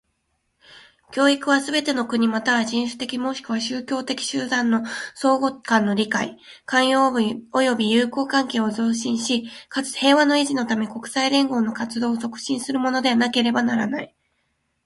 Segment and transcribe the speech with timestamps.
[1.11, 14.15] 教育は、すべての国又は人種的若しくは宗教的集団の相互間の理解、寛容及び友好関係を増進し、かつ、平和の維持のため、国際連合の活動を促進するものでなければならない。